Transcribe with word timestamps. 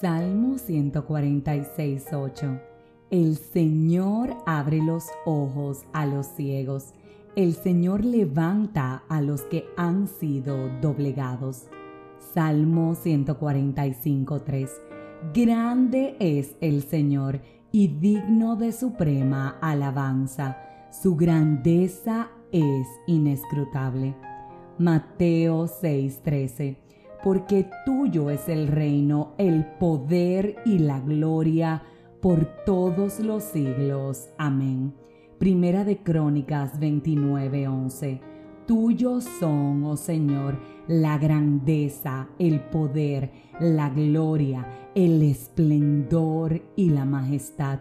Salmo 0.00 0.58
146, 0.58 2.12
8. 2.12 2.60
El 3.10 3.36
Señor 3.36 4.36
abre 4.46 4.80
los 4.80 5.06
ojos 5.26 5.86
a 5.92 6.06
los 6.06 6.26
ciegos. 6.26 6.94
El 7.34 7.54
Señor 7.54 8.04
levanta 8.04 9.02
a 9.08 9.20
los 9.20 9.42
que 9.42 9.64
han 9.76 10.06
sido 10.06 10.68
doblegados. 10.80 11.66
Salmo 12.32 12.94
145, 12.94 14.42
3. 14.42 14.70
Grande 15.34 16.14
es 16.20 16.54
el 16.60 16.84
Señor 16.84 17.40
y 17.72 17.88
digno 17.88 18.54
de 18.54 18.70
suprema 18.70 19.58
alabanza. 19.60 20.58
Su 20.92 21.16
grandeza 21.16 22.30
es 22.52 22.86
inescrutable. 23.08 24.14
Mateo 24.78 25.66
6:13 25.66 26.87
porque 27.22 27.68
tuyo 27.84 28.30
es 28.30 28.48
el 28.48 28.68
reino, 28.68 29.34
el 29.38 29.64
poder 29.64 30.56
y 30.64 30.78
la 30.78 31.00
gloria 31.00 31.82
por 32.20 32.46
todos 32.64 33.20
los 33.20 33.44
siglos. 33.44 34.28
Amén. 34.38 34.94
Primera 35.38 35.84
de 35.84 35.98
Crónicas 35.98 36.78
29:11. 36.80 38.20
Tuyos 38.66 39.24
son, 39.40 39.84
oh 39.84 39.96
Señor, 39.96 40.58
la 40.88 41.16
grandeza, 41.16 42.28
el 42.38 42.60
poder, 42.60 43.30
la 43.60 43.88
gloria, 43.88 44.66
el 44.94 45.22
esplendor 45.22 46.60
y 46.76 46.90
la 46.90 47.04
majestad. 47.06 47.80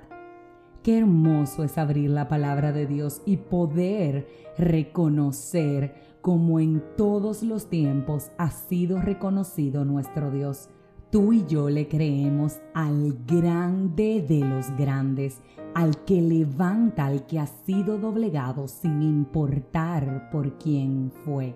Qué 0.84 0.99
hermoso 0.99 1.65
es 1.65 1.77
abrir 1.77 2.12
la 2.12 2.29
palabra 2.29 2.71
de 2.71 2.85
Dios 2.85 3.21
y 3.26 3.35
poder 3.35 4.27
reconocer 4.57 6.06
como 6.21 6.59
en 6.59 6.84
todos 6.98 7.44
los 7.44 7.70
tiempos 7.70 8.31
ha 8.38 8.49
sido 8.52 9.02
reconocido 9.02 9.85
nuestro 9.85 10.31
Dios. 10.31 10.70
Tú 11.12 11.31
y 11.31 11.45
yo 11.45 11.70
le 11.70 11.88
creemos 11.88 12.59
al 12.73 13.17
grande 13.26 14.26
de 14.27 14.40
los 14.41 14.70
grandes, 14.76 15.41
al 15.73 16.04
que 16.04 16.21
levanta 16.21 17.05
al 17.05 17.26
que 17.26 17.40
ha 17.40 17.48
sido 17.48 17.98
doblegado 17.98 18.68
sin 18.68 19.01
importar 19.01 20.29
por 20.32 20.57
quién 20.57 21.12
fue, 21.23 21.55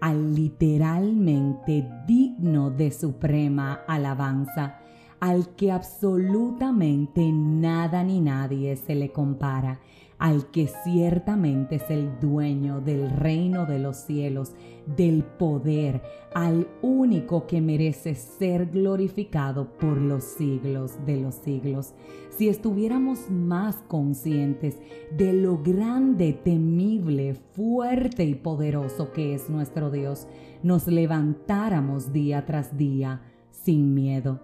al 0.00 0.34
literalmente 0.34 1.88
digno 2.06 2.70
de 2.70 2.90
suprema 2.90 3.80
alabanza, 3.86 4.80
al 5.20 5.54
que 5.54 5.70
absolutamente 5.70 7.30
nada 7.32 8.02
ni 8.02 8.20
nadie 8.20 8.76
se 8.76 8.94
le 8.94 9.12
compara 9.12 9.80
al 10.18 10.50
que 10.50 10.66
ciertamente 10.84 11.76
es 11.76 11.90
el 11.90 12.18
dueño 12.20 12.80
del 12.80 13.10
reino 13.10 13.66
de 13.66 13.78
los 13.78 13.96
cielos, 13.96 14.52
del 14.96 15.22
poder, 15.22 16.02
al 16.34 16.66
único 16.82 17.46
que 17.46 17.60
merece 17.60 18.14
ser 18.14 18.66
glorificado 18.66 19.76
por 19.78 19.96
los 19.96 20.24
siglos 20.24 20.92
de 21.06 21.18
los 21.18 21.36
siglos. 21.36 21.94
Si 22.30 22.48
estuviéramos 22.48 23.30
más 23.30 23.76
conscientes 23.88 24.78
de 25.16 25.32
lo 25.32 25.58
grande, 25.58 26.32
temible, 26.32 27.34
fuerte 27.34 28.24
y 28.24 28.34
poderoso 28.34 29.12
que 29.12 29.34
es 29.34 29.48
nuestro 29.50 29.90
Dios, 29.90 30.26
nos 30.62 30.86
levantáramos 30.86 32.12
día 32.12 32.44
tras 32.44 32.76
día 32.76 33.22
sin 33.50 33.94
miedo. 33.94 34.40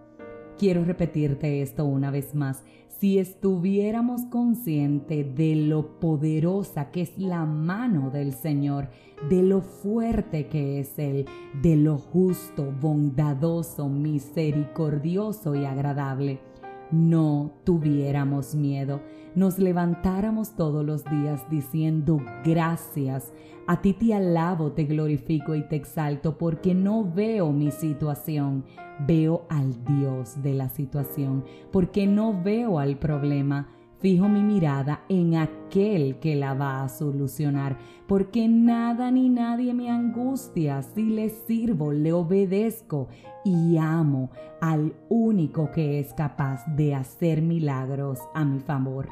Quiero 0.58 0.84
repetirte 0.84 1.62
esto 1.62 1.84
una 1.84 2.11
vez 2.12 2.34
más 2.34 2.62
si 3.05 3.19
estuviéramos 3.19 4.23
conscientes 4.31 5.35
de 5.35 5.57
lo 5.57 6.01
poderosa 6.01 6.91
que 6.91 7.03
es 7.03 7.19
la 7.19 7.45
mano 7.45 8.09
del 8.09 8.33
Señor, 8.33 8.89
de 9.29 9.43
lo 9.43 9.61
fuerte 9.61 10.47
que 10.47 10.81
es 10.81 10.99
Él, 10.99 11.27
de 11.61 11.77
lo 11.77 11.99
justo, 11.99 12.73
bondadoso, 12.81 13.91
misericordioso 13.91 15.55
y 15.55 15.67
agradable, 15.67 16.41
no 16.91 17.53
tuviéramos 17.65 18.55
miedo, 18.55 19.01
nos 19.35 19.59
levantáramos 19.59 20.55
todos 20.57 20.85
los 20.85 21.05
días 21.05 21.48
diciendo 21.51 22.20
gracias. 22.45 23.33
A 23.67 23.81
ti 23.81 23.95
te 23.95 24.13
alabo, 24.14 24.73
te 24.73 24.85
glorifico 24.85 25.55
y 25.55 25.67
te 25.67 25.77
exalto 25.77 26.36
porque 26.36 26.75
no 26.75 27.11
veo 27.11 27.51
mi 27.51 27.70
situación, 27.70 28.64
veo 29.07 29.47
al 29.48 29.85
Dios 29.85 30.42
de 30.42 30.55
la 30.55 30.69
situación, 30.69 31.45
porque 31.73 32.07
no 32.07 32.42
veo 32.42 32.79
al 32.79 32.98
problema, 32.98 33.69
Fijo 34.05 34.29
mi 34.29 34.42
mirada 34.42 35.01
en 35.09 35.35
aquel 35.35 36.19
que 36.19 36.37
la 36.37 36.53
va 36.53 36.85
a 36.85 36.91
solucionar, 36.91 37.79
porque 38.07 38.47
nada 38.48 39.11
ni 39.11 39.31
nadie 39.31 39.73
me 39.73 39.89
angustia 39.89 40.83
si 40.83 41.05
le 41.05 41.31
sirvo, 41.31 41.91
le 41.91 42.13
obedezco 42.13 43.09
y 43.47 43.79
amo 43.79 44.31
al 44.61 44.95
único 45.09 45.70
que 45.70 46.01
es 46.01 46.13
capaz 46.13 46.67
de 46.77 46.95
hacer 46.95 47.41
milagros 47.41 48.19
a 48.35 48.45
mi 48.45 48.61
favor. 48.61 49.09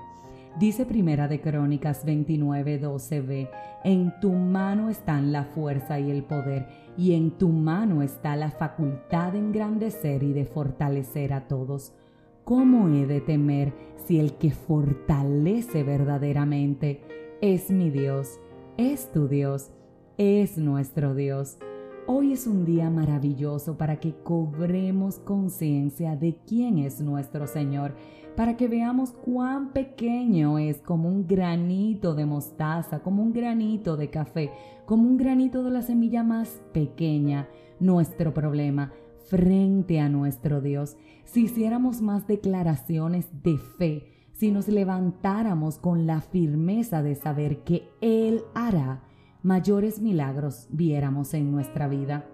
Dice 0.58 0.84
Primera 0.84 1.26
de 1.26 1.40
Crónicas 1.40 2.04
29, 2.04 2.78
12b, 2.82 3.48
en 3.84 4.12
tu 4.20 4.30
mano 4.32 4.90
están 4.90 5.32
la 5.32 5.44
fuerza 5.44 6.00
y 6.00 6.10
el 6.10 6.22
poder, 6.22 6.68
y 6.98 7.14
en 7.14 7.30
tu 7.38 7.48
mano 7.48 8.02
está 8.02 8.36
la 8.36 8.50
facultad 8.50 9.32
de 9.32 9.38
engrandecer 9.38 10.22
y 10.22 10.34
de 10.34 10.44
fortalecer 10.44 11.32
a 11.32 11.48
todos. 11.48 11.94
¿Cómo 12.44 12.88
he 12.88 13.06
de 13.06 13.20
temer 13.20 13.72
si 14.04 14.18
el 14.18 14.34
que 14.34 14.50
fortalece 14.50 15.84
verdaderamente 15.84 17.00
es 17.40 17.70
mi 17.70 17.88
Dios, 17.88 18.40
es 18.76 19.12
tu 19.12 19.28
Dios, 19.28 19.70
es 20.18 20.58
nuestro 20.58 21.14
Dios? 21.14 21.58
Hoy 22.08 22.32
es 22.32 22.48
un 22.48 22.64
día 22.64 22.90
maravilloso 22.90 23.78
para 23.78 24.00
que 24.00 24.16
cobremos 24.24 25.20
conciencia 25.20 26.16
de 26.16 26.36
quién 26.44 26.78
es 26.78 27.00
nuestro 27.00 27.46
Señor, 27.46 27.94
para 28.34 28.56
que 28.56 28.66
veamos 28.66 29.12
cuán 29.12 29.72
pequeño 29.72 30.58
es 30.58 30.78
como 30.78 31.08
un 31.08 31.28
granito 31.28 32.16
de 32.16 32.26
mostaza, 32.26 33.04
como 33.04 33.22
un 33.22 33.32
granito 33.32 33.96
de 33.96 34.10
café, 34.10 34.50
como 34.84 35.08
un 35.08 35.16
granito 35.16 35.62
de 35.62 35.70
la 35.70 35.82
semilla 35.82 36.24
más 36.24 36.60
pequeña, 36.72 37.48
nuestro 37.78 38.34
problema 38.34 38.92
frente 39.28 40.00
a 40.00 40.08
nuestro 40.08 40.60
Dios, 40.60 40.96
si 41.24 41.44
hiciéramos 41.44 42.02
más 42.02 42.26
declaraciones 42.26 43.26
de 43.42 43.58
fe, 43.58 44.06
si 44.32 44.50
nos 44.50 44.68
levantáramos 44.68 45.78
con 45.78 46.06
la 46.06 46.20
firmeza 46.20 47.02
de 47.02 47.14
saber 47.14 47.64
que 47.64 47.88
Él 48.00 48.42
hará 48.54 49.02
mayores 49.42 50.00
milagros, 50.00 50.66
viéramos 50.70 51.34
en 51.34 51.52
nuestra 51.52 51.88
vida. 51.88 52.26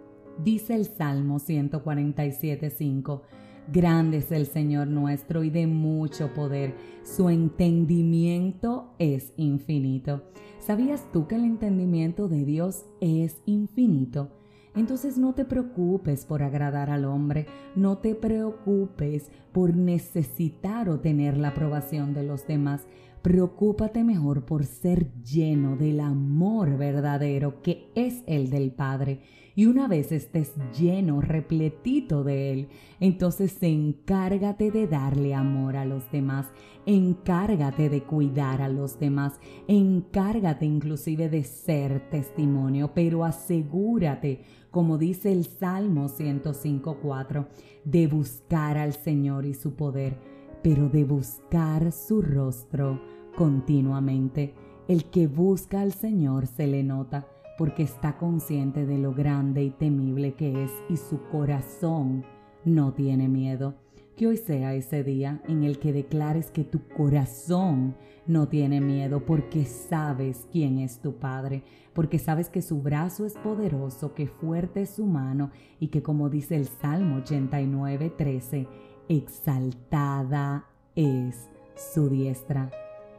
Dice 0.43 0.75
el 0.75 0.87
Salmo 0.87 1.38
147.5, 1.38 3.22
Grande 3.70 4.19
es 4.19 4.32
el 4.32 4.47
Señor 4.47 4.87
nuestro 4.87 5.44
y 5.44 5.50
de 5.50 5.66
mucho 5.66 6.32
poder, 6.32 6.75
su 7.03 7.28
entendimiento 7.28 8.94
es 8.99 9.34
infinito. 9.37 10.22
¿Sabías 10.59 11.06
tú 11.12 11.26
que 11.26 11.34
el 11.34 11.44
entendimiento 11.44 12.28
de 12.28 12.44
Dios 12.47 12.87
es 13.00 13.43
infinito? 13.44 14.38
Entonces 14.75 15.19
no 15.19 15.34
te 15.34 15.45
preocupes 15.45 16.25
por 16.25 16.43
agradar 16.43 16.91
al 16.91 17.05
hombre, 17.05 17.47
no 17.75 17.99
te 17.99 18.15
preocupes 18.15 19.31
por 19.53 19.77
necesitar 19.77 20.89
o 20.89 21.01
tener 21.01 21.37
la 21.37 21.49
aprobación 21.49 22.15
de 22.15 22.23
los 22.23 22.47
demás. 22.47 22.87
Preocúpate 23.28 24.05
mejor 24.05 24.47
por 24.47 24.65
ser 24.65 25.12
lleno 25.21 25.77
del 25.77 26.00
amor 26.00 26.78
verdadero 26.78 27.61
que 27.61 27.91
es 27.94 28.22
el 28.27 28.49
del 28.49 28.71
Padre. 28.71 29.21
Y 29.55 29.66
una 29.66 29.87
vez 29.87 30.12
estés 30.12 30.55
lleno, 30.75 31.21
repletito 31.21 32.25
de 32.25 32.53
Él, 32.53 32.69
entonces 33.00 33.62
encárgate 33.62 34.71
de 34.71 34.87
darle 34.87 35.34
amor 35.34 35.77
a 35.77 35.84
los 35.84 36.11
demás, 36.11 36.47
encárgate 36.87 37.91
de 37.91 38.03
cuidar 38.03 38.62
a 38.62 38.71
los 38.71 38.99
demás, 38.99 39.38
encárgate 39.67 40.65
inclusive 40.65 41.28
de 41.28 41.44
ser 41.44 42.09
testimonio, 42.09 42.93
pero 42.94 43.27
asegúrate 43.27 44.41
como 44.71 44.99
dice 44.99 45.33
el 45.33 45.44
Salmo 45.44 46.09
105.4, 46.09 47.47
de 47.85 48.06
buscar 48.06 48.76
al 48.79 48.93
Señor 48.93 49.47
y 49.47 49.55
su 49.55 49.75
poder, 49.75 50.19
pero 50.62 50.88
de 50.88 51.05
buscar 51.05 51.93
su 51.93 52.22
rostro 52.22 53.00
continuamente. 53.37 54.55
El 54.88 55.05
que 55.05 55.26
busca 55.26 55.81
al 55.81 55.93
Señor 55.93 56.46
se 56.46 56.66
le 56.66 56.82
nota 56.82 57.26
porque 57.58 57.82
está 57.82 58.16
consciente 58.16 58.87
de 58.87 58.99
lo 58.99 59.12
grande 59.12 59.64
y 59.64 59.70
temible 59.70 60.34
que 60.34 60.64
es 60.64 60.70
y 60.88 60.96
su 60.96 61.20
corazón 61.25 62.25
no 62.64 62.93
tiene 62.94 63.28
miedo. 63.28 63.75
Que 64.16 64.26
hoy 64.26 64.37
sea 64.37 64.75
ese 64.75 65.05
día 65.05 65.43
en 65.46 65.62
el 65.62 65.78
que 65.78 65.93
declares 65.93 66.50
que 66.50 66.64
tu 66.64 66.81
corazón 66.88 67.96
no 68.26 68.49
tiene 68.49 68.81
miedo 68.81 69.25
porque 69.25 69.64
sabes 69.64 70.46
quién 70.52 70.78
es 70.78 71.00
tu 71.00 71.14
Padre, 71.14 71.62
porque 71.93 72.19
sabes 72.19 72.49
que 72.49 72.62
su 72.62 72.82
brazo 72.82 73.25
es 73.25 73.34
poderoso, 73.34 74.14
que 74.14 74.26
fuerte 74.26 74.82
es 74.82 74.90
su 74.90 75.06
mano 75.06 75.50
y 75.81 75.88
que 75.88 76.02
como 76.02 76.28
dice 76.28 76.56
el 76.56 76.66
Salmo 76.66 77.16
89, 77.16 78.12
13, 78.16 78.69
exaltada 79.08 80.66
es 80.94 81.49
su 81.75 82.08
diestra. 82.08 82.70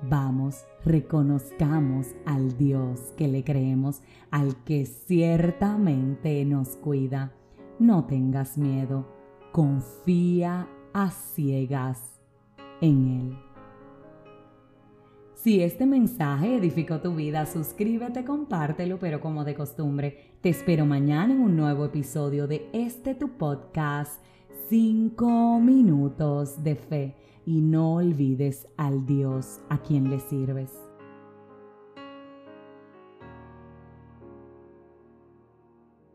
Vamos, 0.01 0.65
reconozcamos 0.86 2.07
al 2.25 2.57
Dios 2.57 3.13
que 3.18 3.27
le 3.27 3.44
creemos, 3.44 4.01
al 4.31 4.63
que 4.63 4.86
ciertamente 4.86 6.45
nos 6.45 6.77
cuida. 6.77 7.33
No 7.80 8.06
tengas 8.06 8.57
miedo, 8.57 9.07
confía 9.51 10.68
a 10.94 11.12
ciegas 11.12 12.21
en 12.81 13.07
Él. 13.07 13.50
Si 15.36 15.62
este 15.62 15.86
mensaje 15.86 16.57
edificó 16.57 17.00
tu 17.00 17.15
vida, 17.15 17.45
suscríbete, 17.45 18.25
compártelo, 18.25 19.00
pero 19.00 19.21
como 19.21 19.45
de 19.45 19.56
costumbre, 19.56 20.36
te 20.41 20.50
espero 20.50 20.86
mañana 20.86 21.33
en 21.33 21.39
un 21.39 21.56
nuevo 21.56 21.86
episodio 21.86 22.45
de 22.45 22.69
este 22.74 23.15
tu 23.15 23.38
podcast 23.38 24.21
Cinco 24.69 25.60
minutos 25.60 26.63
de 26.63 26.75
fe 26.75 27.16
y 27.44 27.60
no 27.60 27.95
olvides 27.95 28.68
al 28.77 29.04
Dios 29.07 29.62
a 29.68 29.80
quien 29.80 30.12
le 30.12 30.19
sirves. 30.19 30.88